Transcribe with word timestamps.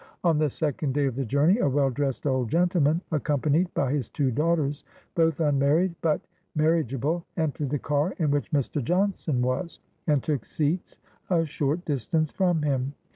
On 0.23 0.39
the 0.39 0.49
second 0.49 0.95
day 0.95 1.05
of 1.05 1.15
the 1.15 1.23
journey, 1.25 1.59
a 1.59 1.69
well 1.69 1.91
dressed 1.91 2.25
old 2.25 2.49
gentleman, 2.49 3.01
accompa 3.11 3.51
nied 3.51 3.67
by 3.75 3.91
his 3.93 4.09
two 4.09 4.31
daughters, 4.31 4.83
both 5.13 5.39
unmarried, 5.39 5.93
but 6.01 6.21
marri 6.55 6.83
ageable, 6.83 7.21
entered 7.37 7.69
the 7.69 7.77
car 7.77 8.15
in 8.17 8.31
which 8.31 8.49
Mr. 8.51 8.83
Johnson 8.83 9.43
was, 9.43 9.77
and 10.07 10.23
took 10.23 10.43
seats 10.43 10.97
a 11.29 11.45
short 11.45 11.85
distance 11.85 12.31
from 12.31 12.63
him. 12.63 12.95